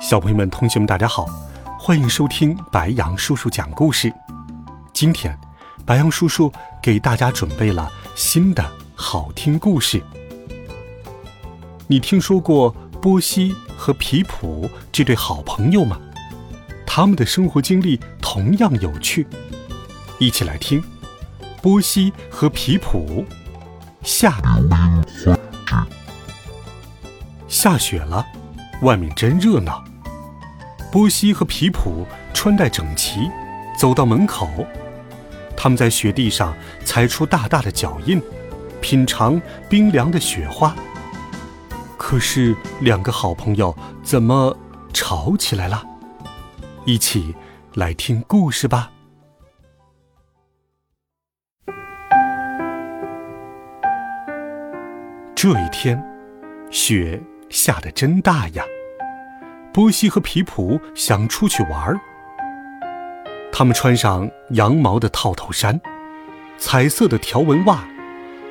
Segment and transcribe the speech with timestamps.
[0.00, 1.26] 小朋友们、同学们，大家好，
[1.78, 4.10] 欢迎收听白羊叔叔讲故事。
[4.94, 5.38] 今天，
[5.84, 6.50] 白羊叔叔
[6.82, 10.02] 给大家准备了新的好听故事。
[11.86, 12.70] 你听说过
[13.02, 16.00] 波西和皮普这对好朋友吗？
[16.86, 19.26] 他们的生活经历同样有趣，
[20.18, 20.82] 一起来听
[21.60, 23.26] 波西和皮普
[24.02, 24.40] 下
[27.46, 28.26] 下雪了，
[28.80, 29.84] 外面真热闹。
[30.90, 33.30] 波西和皮普穿戴整齐，
[33.76, 34.48] 走到门口。
[35.56, 38.20] 他们在雪地上踩出大大的脚印，
[38.80, 40.74] 品尝冰凉的雪花。
[41.96, 44.56] 可是，两个好朋友怎么
[44.92, 45.84] 吵起来了？
[46.86, 47.34] 一起
[47.74, 48.90] 来听故事吧。
[55.36, 56.02] 这一天，
[56.70, 58.64] 雪下得真大呀！
[59.72, 62.00] 波西和皮普想出去玩儿。
[63.52, 65.80] 他们穿上羊毛的套头衫、
[66.58, 67.84] 彩色的条纹袜、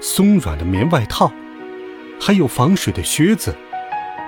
[0.00, 1.32] 松软的棉外套，
[2.20, 3.56] 还有防水的靴子，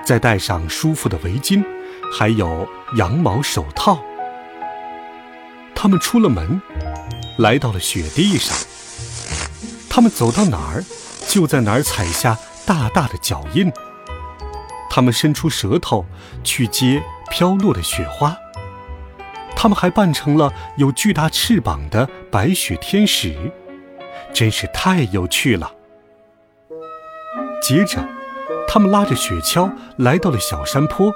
[0.03, 1.63] 再戴上舒服的围巾，
[2.11, 3.99] 还有羊毛手套。
[5.75, 6.61] 他们出了门，
[7.37, 8.55] 来到了雪地上。
[9.89, 10.83] 他们走到哪儿，
[11.27, 13.71] 就在哪儿踩下大大的脚印。
[14.93, 16.05] 他们伸出舌头
[16.43, 18.35] 去接飘落的雪花，
[19.55, 23.33] 他们还扮成了有巨大翅膀的白雪天使，
[24.33, 25.71] 真是太有趣了。
[27.61, 28.05] 接着，
[28.67, 31.13] 他们拉着雪橇来到了小山坡，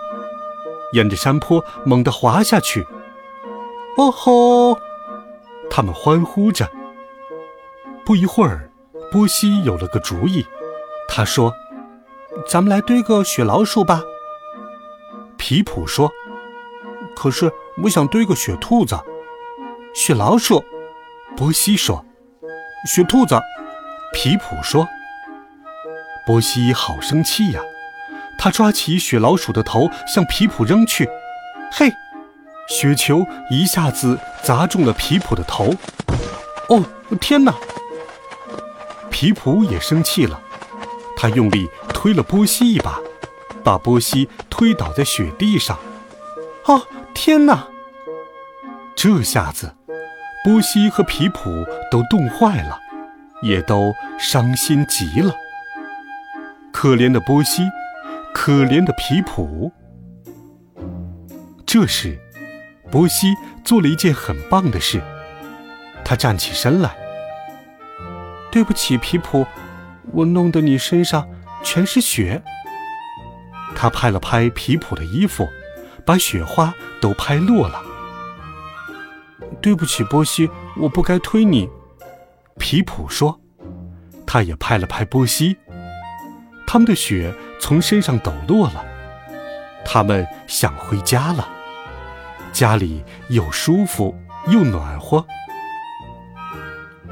[0.94, 2.88] 沿着山坡猛地滑下去。
[3.97, 4.80] 哦吼！
[5.69, 6.72] 他们欢呼着。
[8.06, 8.72] 不一会儿，
[9.12, 10.46] 波西有了个主意，
[11.09, 11.53] 他说。
[12.48, 14.04] 咱们来堆个雪老鼠吧，
[15.36, 16.12] 皮普说。
[17.16, 17.52] 可是
[17.84, 18.98] 我想堆个雪兔子。
[19.94, 20.64] 雪老鼠，
[21.36, 22.06] 波西说。
[22.88, 23.40] 雪兔子，
[24.14, 24.88] 皮普说。
[26.26, 27.62] 波西好生气呀，
[28.38, 31.10] 他抓起雪老鼠的头向皮普扔去。
[31.72, 31.92] 嘿，
[32.70, 35.74] 雪球一下子砸中了皮普的头。
[36.70, 36.84] 哦，
[37.20, 37.54] 天哪！
[39.10, 40.40] 皮普也生气了，
[41.18, 41.68] 他用力。
[41.96, 43.00] 推了波西一把，
[43.64, 45.80] 把波西推倒在雪地上。
[46.66, 47.68] 哦，天哪！
[48.98, 49.74] 这下子，
[50.44, 51.50] 波西和皮普
[51.90, 52.78] 都冻坏了，
[53.42, 55.34] 也都伤心极了。
[56.74, 57.64] 可怜的波西，
[58.34, 59.72] 可怜的皮普。
[61.66, 62.20] 这时，
[62.92, 63.34] 波西
[63.64, 65.02] 做了一件很棒的事，
[66.04, 66.94] 他站起身来。
[68.52, 69.48] 对不起，皮普，
[70.12, 71.28] 我弄得你身上。
[71.64, 72.42] 全是雪。
[73.76, 75.48] 他拍了拍皮普的衣服，
[76.06, 77.82] 把雪花都拍落了。
[79.62, 81.70] 对不起，波西，我不该推你。
[82.58, 83.40] 皮普说。
[84.28, 85.56] 他也拍了拍波西，
[86.68, 88.84] 他们的雪从身上抖落了。
[89.86, 91.48] 他们想回家了，
[92.52, 94.14] 家里又舒服
[94.48, 95.26] 又暖和。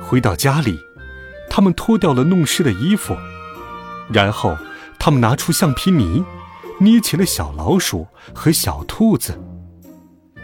[0.01, 0.77] 回到家里，
[1.49, 3.15] 他们脱掉了弄湿的衣服。
[4.13, 4.55] 然后，
[4.99, 6.23] 他们拿出橡皮泥，
[6.79, 9.41] 捏起了小老鼠和小兔子。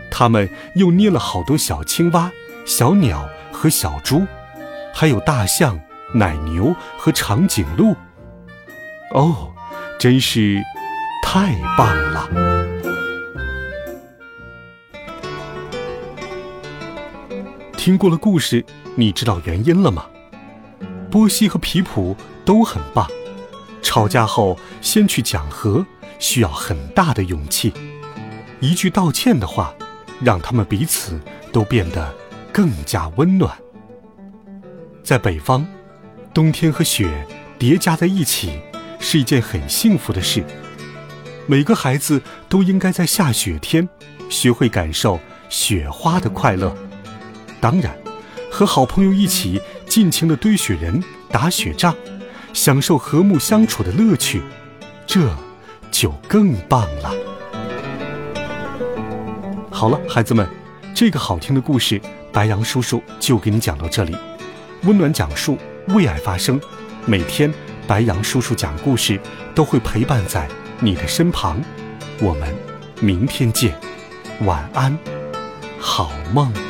[0.09, 2.31] 他们又捏了好多小青蛙、
[2.65, 4.25] 小鸟和小猪，
[4.93, 5.79] 还有大象、
[6.13, 7.95] 奶牛和长颈鹿。
[9.13, 9.53] 哦，
[9.99, 10.61] 真是
[11.23, 12.27] 太棒了！
[17.77, 18.65] 听过了故事，
[18.95, 20.05] 你知道原因了吗？
[21.09, 23.07] 波西和皮普都很棒。
[23.81, 25.85] 吵架后先去讲和，
[26.19, 27.73] 需要很大的勇气。
[28.59, 29.73] 一句道歉的话，
[30.21, 31.19] 让他们彼此
[31.51, 32.13] 都变得
[32.51, 33.57] 更加温暖。
[35.03, 35.65] 在北方，
[36.33, 37.25] 冬天和雪
[37.57, 38.59] 叠加在一起
[38.99, 40.43] 是一件很幸福的事。
[41.47, 43.87] 每个孩子都应该在下雪天
[44.29, 46.75] 学会感受雪花的快乐。
[47.59, 47.97] 当然，
[48.51, 51.95] 和好朋友一起尽情的堆雪人、打雪仗。
[52.53, 54.41] 享受和睦相处的乐趣，
[55.05, 55.29] 这，
[55.91, 57.13] 就更棒了。
[59.71, 60.47] 好了，孩子们，
[60.93, 62.01] 这个好听的故事，
[62.33, 64.15] 白羊叔叔就给你讲到这里。
[64.83, 65.57] 温暖讲述，
[65.89, 66.59] 为爱发声，
[67.05, 67.53] 每天
[67.87, 69.19] 白羊叔叔讲故事
[69.55, 70.47] 都会陪伴在
[70.79, 71.61] 你的身旁。
[72.19, 72.53] 我们
[72.99, 73.73] 明天见，
[74.41, 74.97] 晚安，
[75.79, 76.68] 好梦。